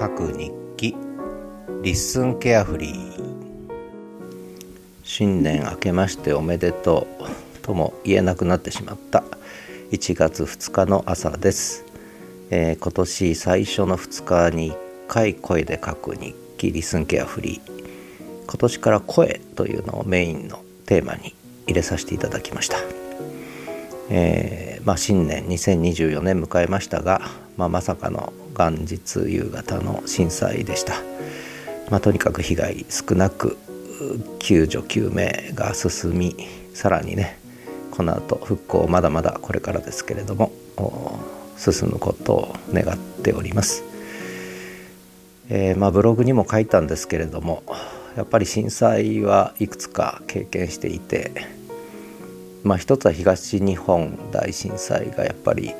[0.00, 0.96] 書く日記。
[1.82, 3.70] リッスンケアフリー。
[5.04, 9.22] 新年明けましておめでとうとも言えなくなってしまった。
[9.90, 11.84] 1月2日の朝です、
[12.48, 14.76] えー、今年最初の2日に1
[15.06, 16.72] 回声で書く日記。
[16.72, 17.80] リスンケアフリー。
[18.46, 21.34] 今年から声というのをメインのテーマに
[21.66, 22.78] 入れさせていただきました、
[24.08, 27.20] えー、まあ、新年2024年迎えましたが、
[27.56, 30.94] まあ、まさかの元日夕方の震災でした、
[31.90, 33.58] まあ、とにかく被害少なく
[34.38, 36.36] 救助救命が進み
[36.74, 37.38] さらにね
[37.90, 40.52] この後復興まだまだこれからですけれども
[41.58, 43.84] 進むことを願っております、
[45.50, 47.62] えー、まあ、ブログにも書いたんですけれども
[48.16, 51.59] やっぱり震災はいくつか経験していて
[52.62, 55.74] まあ一つは東日本大震災がやっぱり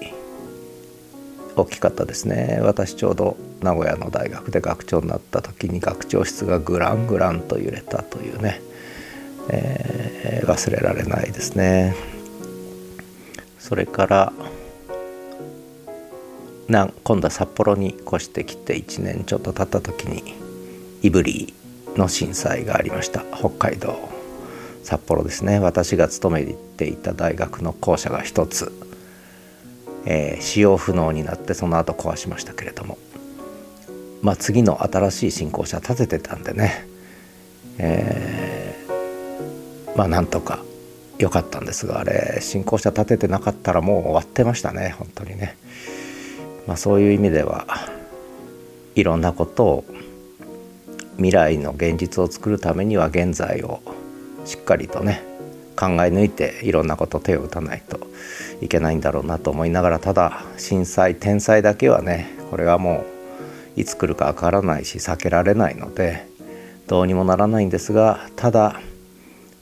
[1.57, 2.59] 大きかったですね。
[2.63, 8.63] 私ちょうど名古屋の大学で学長になった時に学長室がグラングランと揺れたというね、
[9.51, 11.95] えー、忘れられないですね。
[13.59, 14.33] それから
[16.69, 20.35] なん今度は札幌に越してきて1年ちょっと経った時に
[21.03, 21.53] 胆振
[21.97, 23.25] の震災がありました。
[23.37, 24.10] 北海道。
[24.83, 25.59] 札幌ですね。
[25.59, 26.45] 私が勤め
[26.77, 28.73] ていた大学の校舎が一つ。
[30.07, 32.99] えー、使用不能になってその後壊しましたけれども、
[34.23, 36.87] まあ、次の新しい新校舎建ててたんでね、
[37.79, 40.61] えー、まあなんとか
[41.19, 45.57] 良かったんですがあれ新校舎建ててなかったらもう終わってましたね本当にね、
[46.67, 47.67] まあ、そういう意味では
[48.95, 49.85] いろんなことを
[51.17, 53.83] 未来の現実を作るためには現在を
[54.45, 55.23] しっかりとね
[55.77, 58.01] 考え抜いていろんなこと手を打たないと
[58.61, 63.05] いけないんだろうなと思いながらただ震災天災だけはねこれはも
[63.77, 66.27] ういつ来るかわからないし避けられないので
[66.87, 68.81] どうにもならないんですがただ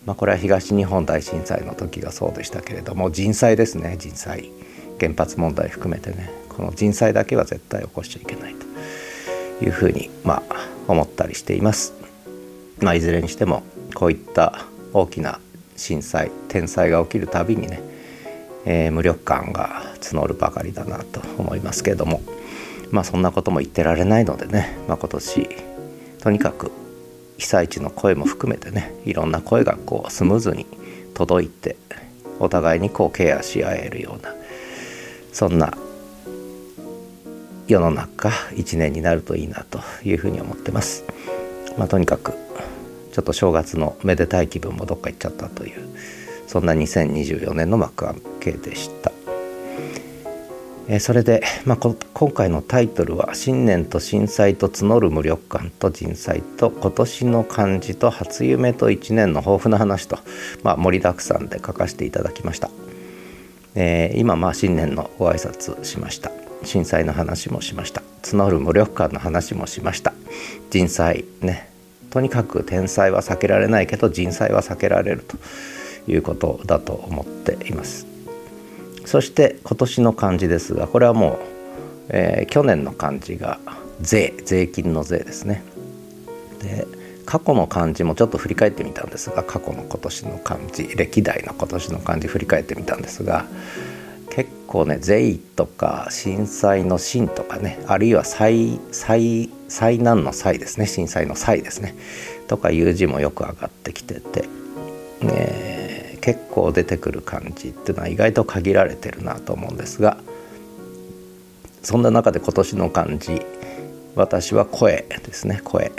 [0.09, 4.51] まあ、これは東日本大震災の時がそうでしたけれども人災ですね人災
[4.99, 8.65] 原発問題含めてねこの人災だけは絶対起こしちゃいけないと
[9.63, 11.93] いうふうにまあ思ったりしています。
[12.81, 13.63] まあ、いずれにしても
[13.95, 15.41] こういった大きな
[15.77, 17.99] 震災天災が起きるたびにね
[18.71, 22.21] えー、無力感が募るばかりだなと思いますけれども
[22.91, 25.49] まあそんなことも言ってられないのでね、まあ、今年
[26.21, 26.71] とにかく
[27.39, 30.67] 被災地の声も含めてねいろんな声がこうスムーズに
[31.15, 31.77] 届いて
[32.41, 34.35] お互いにこうケアし合えるような
[35.33, 35.73] そんな
[37.67, 41.05] 世の中一年になるといいなというふうに思ってます。
[41.77, 42.33] まあ、とにかく
[43.19, 45.89] ちょっと正月のめでたい気分もどっか行っちゃったという
[46.47, 49.11] そんな2024年の幕開けでした。
[50.87, 60.21] えそれで、まあ、今回のタイトルは「新年と震災と募る無力感と人災と今年の漢字と初夢と一年の豊富な話と」
[60.63, 62.71] まあ、盛りだくさんで書かせていただきました。
[63.75, 66.31] えー、今まあ新年のご挨拶しました
[66.63, 70.15] 震災の話もしました募る無力感の話もしました
[70.71, 71.68] 人災ね
[72.11, 75.37] とにかく天災は避けられないけど人災は避けられると
[76.11, 78.07] いうことだと思っています。
[79.05, 81.39] そして今年の漢字ですがこれはもう、
[82.11, 83.59] えー、去年の漢字が
[84.01, 85.63] 税税金の税ですね。
[86.63, 86.87] で
[87.25, 93.45] 過去の漢字もちょっと振り返ってみたんですが過去の今年の漢字歴代の今年の漢字振り返ってみたんですが
[94.31, 100.87] 結構ね税とか震災の震とかねあるいは災災災難の災ですね。
[100.87, 101.95] 震災の災ですね。
[102.49, 104.49] とかいう字もよく上がってきてて、
[105.21, 110.19] ね、結構出てくる感じっていうのは意外と限られてるなと思うんですが
[111.83, 113.41] そんな中で今年の漢字
[114.15, 115.61] 私は声ですね。
[115.63, 115.93] 声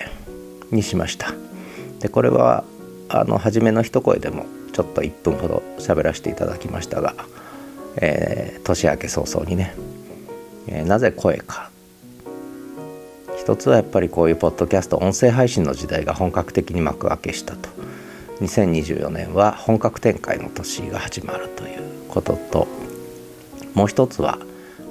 [0.71, 1.33] にしました。
[1.99, 2.63] でこれは
[3.07, 7.15] あの初めの一声でもちょっと1分ほど喋らせていただきましたが、
[7.95, 9.73] えー、年明け早々にね、
[10.67, 11.71] えー、なぜ声か
[13.49, 17.69] 一つはやっぱりこういうポッドキャスト音声配信の時代が本格的に幕開けしたと。
[18.41, 22.67] 2024年は本格展開の年が始まるということと。
[23.73, 24.37] もう一つは、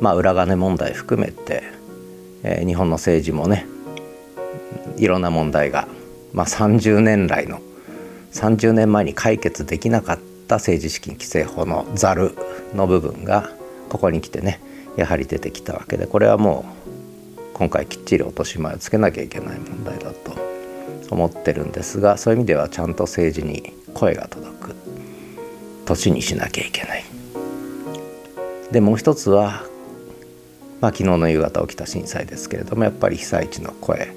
[0.01, 1.63] まあ、裏金問題含めて、
[2.43, 3.65] えー、日本の政治もね
[4.97, 5.87] いろんな問題が、
[6.33, 7.61] まあ、30年来の
[8.33, 10.19] 30年前に解決できなかっ
[10.49, 12.37] た政治資金規正法のざる
[12.75, 13.51] の部分が
[13.89, 14.61] ここに来てね
[14.97, 16.88] やはり出てきたわけでこれはもう
[17.59, 20.37] 今回きっちり落とし前をつけなきゃいけない問題だと
[21.11, 24.77] 思ってるんですがそういう意味ではちゃんと政治に声が届く。
[25.85, 27.05] 年にしなきゃいけない。
[28.71, 29.65] でもう一つは
[30.81, 34.15] まあ、昨日の夕方起きた震災ですけれどもやっぱり被災地の声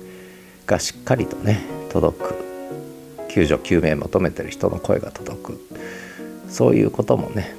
[0.67, 2.35] がしっかりとね届く。
[3.29, 5.59] 救助救命求めてる人の声が届く。
[6.49, 7.55] そういうこともね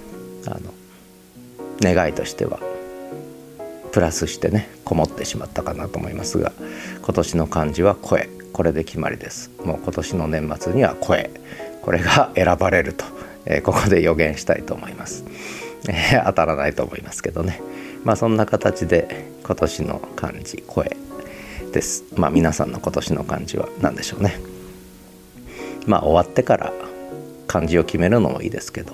[0.46, 0.72] あの
[1.80, 2.60] 願いとしては
[3.92, 6.52] プラスしてねこもってしまったかなと思いますが
[7.02, 8.28] 今年の漢字は声。
[8.52, 9.50] これで決まりです。
[9.64, 11.30] もう今年の年末には声。
[11.80, 13.04] これが選ばれると、
[13.46, 15.24] えー、ここで予言したいと思います、
[15.88, 17.60] えー、当たらないと思いますけどね。
[18.04, 20.96] まあそんな形で今年の漢字声
[21.72, 22.04] です。
[22.14, 24.38] まあ皆さんの今年の漢字は何でしょうね。
[25.86, 26.72] まあ終わってから
[27.46, 28.92] 漢字を決めるのもいいですけど。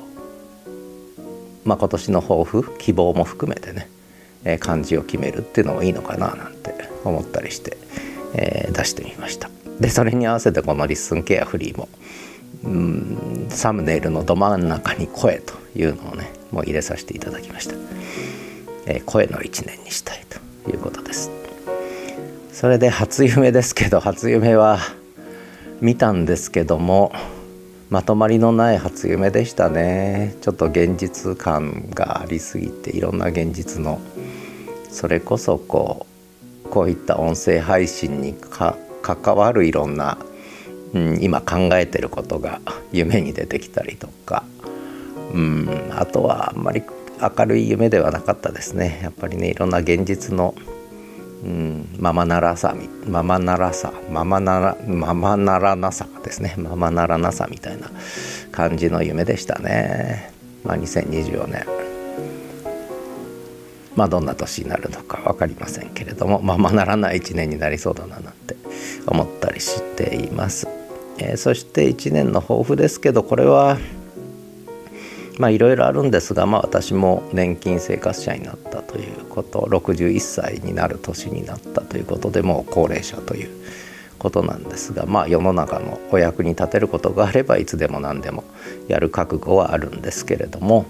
[1.65, 3.91] まあ今年の抱負希望も含めてね、
[4.45, 6.75] え、漢字を決めるっていうのもいいのかななんて
[7.05, 7.77] 思ったりして、
[8.35, 9.51] えー、出してみました。
[9.81, 11.89] でそれに合わせてこのリッスンケアフリーも
[12.65, 17.75] うんサムネイルのど真ん中に声というのをねもう入れさせていただきました、
[18.87, 21.31] えー、声の一年にしたいということです。
[22.53, 24.81] それで初夢ですけど初夢は
[25.81, 27.13] 見たんですけども
[27.89, 30.35] まとまりのない初夢でしたね。
[30.41, 34.01] ちょっと現実感がありすぎていろんな現実の
[34.89, 36.07] それこそこ
[36.65, 40.19] うこういった音声配信に関わるいろんな
[40.95, 42.61] うん、今考えてることが
[42.93, 44.45] 夢に出てきたりとか、
[45.35, 46.83] うん、あとはあんまり
[47.21, 49.01] 明るい夢ではなかったですね。
[49.03, 50.55] やっぱりねいろんな現実の、
[51.45, 52.75] うん、ままならさ
[53.07, 56.55] ままならさままならままならなさですね。
[56.57, 57.91] ままならなさみたいな
[58.53, 60.33] 感じの夢でしたね、
[60.65, 61.78] まあ、2024年
[63.99, 68.55] まあどんな年になるのか分かりませんけれどもままならない1年になりそうだななんて
[69.09, 70.69] 思ったりしています。
[71.19, 73.77] えー、そして1年の抱負ですけどこれは
[75.41, 83.51] まあいろいろあるんですが、まあ、私も年金生活者になったということ61歳になる年になったということでもう高齢者という
[84.21, 88.45] ことなんですがまあ世の中のお役に立てることがあればいつでも何でも
[88.87, 90.87] やる覚悟はあるんですけれども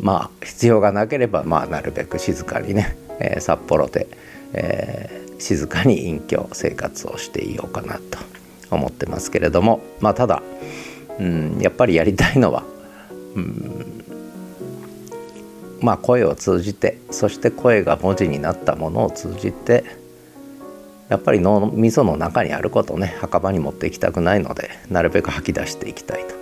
[0.00, 4.08] まあ必要がなければまあなるべく静かにね、えー、札幌で、
[4.52, 8.18] えー、静かに隠居生活をしていようかなと
[8.70, 10.42] 思ってますけれどもまあただ、
[11.18, 12.64] うん、やっぱりやりたいのは、
[13.34, 14.04] うん、
[15.80, 19.84] まあ声を通じてそして声が文字になったものを通じて
[21.08, 26.41] やっぱり脳みその中にあることをね墓場に持っていきたくないのでなるべく吐き出していきたいと。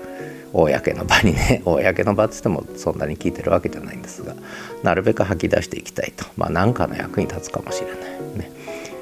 [0.52, 4.34] 公の場にね 公の場っつってもそんなに聞いてるわけじゃないんですが
[4.82, 6.24] なるべく吐き出していきたいと。
[6.36, 8.38] まあ何かの役に立つかもしれない。
[8.38, 8.50] ね。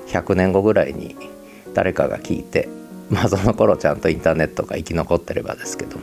[0.09, 1.17] 100年後ぐらいに
[1.75, 2.69] 誰かが聞いて
[3.11, 5.99] まあその頃ちゃんとインターネットが生き残ってればですけど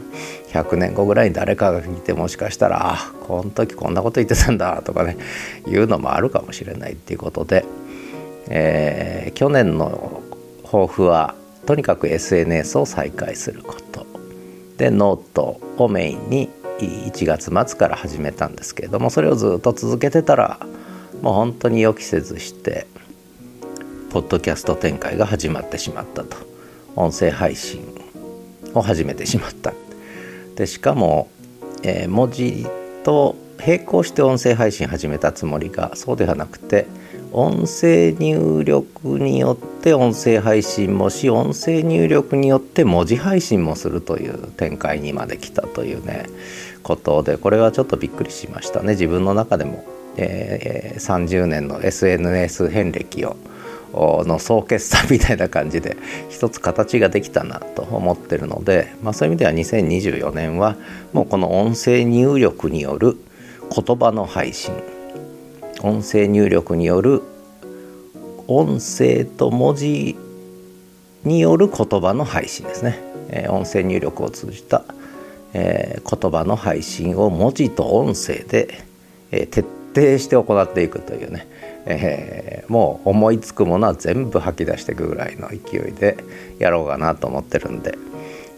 [0.52, 5.18] 100年後ぐらいに誰かが聞いてもしかしたら「あこの時こんなこと言ってたんだ」とかね
[5.68, 7.66] いうのもあるかもしれないっていうことで、
[8.50, 10.22] えー、去年の
[10.64, 14.15] 抱負はとにかく SNS を再開すること。
[14.78, 16.50] でノートをメインに
[16.80, 20.60] 1月末から始めたんですけれどもそれをずっと続けてたら
[21.22, 22.88] もう本当に予期せずして
[24.10, 26.56] ポッドキャスト展開が始まってしまったと。
[26.96, 27.84] 音声配信
[28.74, 29.74] を始めてしまった
[30.56, 31.30] でしかも、
[31.84, 32.66] えー、文字
[33.04, 36.88] と並行して音声配信始めたつもりがそうではなくて
[37.38, 46.28] 音声入力によって音声配信もし音声入力によって文字配信もするという展開にまで来たというね
[46.82, 48.94] ことでこれはちょっとびっくりしましたね。
[48.94, 49.84] 自分の中でも、
[50.16, 53.36] えー、30年の SNS 遍歴を
[53.92, 55.98] の総決算みたいな感じで
[56.30, 60.78] 一つ形ができたなと思ってるので、まあ、そういう意味では2024年は
[61.12, 63.18] もうこの音声入力による
[63.76, 64.74] 言葉の配信
[65.86, 67.22] 音声入力による
[68.48, 70.16] 音声と文字
[71.24, 73.00] による言葉の配信ですね、
[73.30, 74.84] えー、音声入力を通じた、
[75.54, 78.80] えー、言葉の配信を文字と音声で、
[79.30, 79.62] えー、徹
[79.94, 81.48] 底して行っていくというね。
[81.88, 86.18] え、もう思いつくものは全部吐き出していくぐらいの勢いで
[86.58, 87.96] やろうかなと思ってるんで。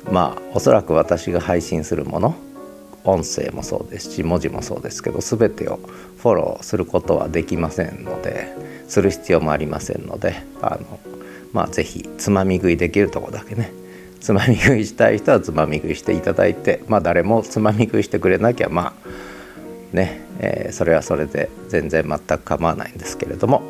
[0.09, 2.35] まあおそらく私が配信するもの
[3.07, 5.79] 音声もそうですし文字もそうですけど全てを
[6.17, 8.53] フォローすることはできませんので
[8.87, 10.99] する必要もありませんのであの
[11.53, 13.71] まあ是非つまみ食いできるとこだけね
[14.19, 23.61] つまみ食いしたい人はつまみ食いしていただいてまあ誰もつまみ食いしてくれなきゃまあね、えー、それはそれで全然全く構わないんですけれども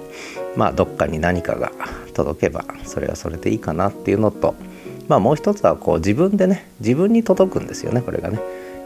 [0.55, 1.71] まあどっかに何かが
[2.15, 4.55] 届けばそれはそれでいいかなっていうのと
[5.07, 8.39] まあもう一つはこう自分でね自分に届くんですよねこれがね。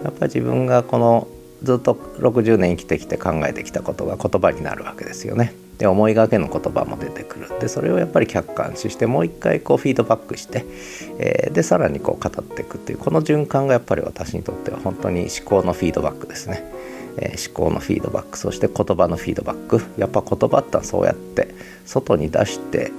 [0.03, 1.27] やっぱり自分がこの
[1.63, 5.53] ずっと60年生きてきて考えてきたことが言葉になるわけですよね。
[5.77, 10.63] で思いがけの言葉も出てくるでそれをやっぱり客観視してもう一回こうフィードバックして、
[11.17, 16.63] えー、でさらにこう語っていくっていうこの循環がやっぱり私にとっては本当に思考のフィードバックですね。
[17.17, 21.53] えー、思考のフィードバックそして言葉のフィードバックやっぱ言葉ってそうやって
[21.85, 22.91] 外に出して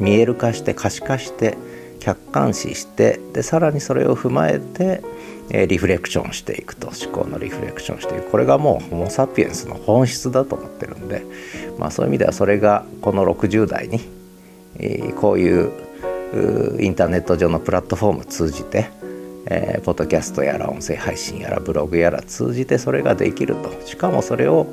[0.00, 1.56] 見える化して可視化して
[2.04, 5.02] 客観視してでさらにそれを踏まえて、
[5.50, 6.88] え、リフレクションしていくと。
[6.88, 8.30] 思考のリフレクションしていく。
[8.30, 11.24] これがもうホモ・サピエンスの本質だと思ってるんで、
[11.78, 14.00] まあ、そういう意味ではそれがこの60代に、
[14.78, 15.72] え、こういう
[16.80, 18.90] インターネット上のプラットフォームを通じて、
[19.46, 23.70] えー、ポッドキャストやら音声配信やらブログやら通じてそれができると。
[23.86, 24.66] しかもそれを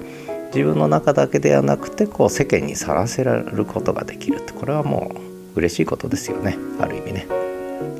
[0.47, 4.51] 自分の中だけではなくてこう世間にさらせられることができるって。
[4.51, 6.57] これはもう嬉しいことですよね。
[6.79, 7.27] ある意味ね。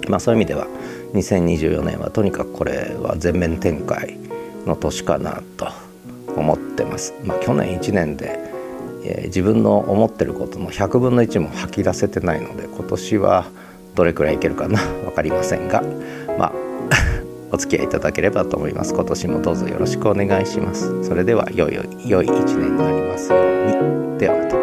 [0.08, 0.68] まあ、そういう意味では
[1.14, 4.18] 2024年はとにかくこれは全面展開
[4.66, 5.68] の年かなと
[6.36, 7.14] 思ってます。
[7.24, 8.40] まあ、去年1年で、
[9.04, 13.46] えー、自分の思ってることの100分の1も吐き出せてないので今年は
[13.96, 14.80] どれくらいいけるかな？
[15.04, 15.84] 分かりませんが。
[16.38, 16.54] まあ
[17.54, 18.94] お付き合いいただければと思います。
[18.94, 21.04] 今年もどうぞよろしくお願いします。
[21.04, 24.20] それでは良い良い一年になりますように。
[24.20, 24.61] ではまた。